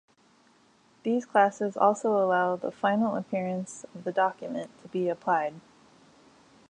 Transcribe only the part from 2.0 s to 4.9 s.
allow the final appearance of the document to